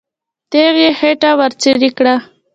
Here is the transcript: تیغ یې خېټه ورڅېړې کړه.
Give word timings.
تیغ 0.51 0.75
یې 0.83 0.91
خېټه 0.99 1.31
ورڅېړې 1.39 1.89
کړه. 1.97 2.15